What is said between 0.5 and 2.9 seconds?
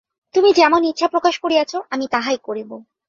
যেমন ইচ্ছা প্রকাশ করিয়াছ, আমি তাহাই করিব।